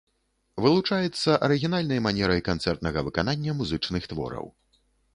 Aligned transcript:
Вылучаецца 0.65 1.35
арыгінальнай 1.49 2.03
манерай 2.07 2.41
канцэртнага 2.49 3.07
выканання 3.11 3.51
музычных 3.63 4.03
твораў. 4.15 4.55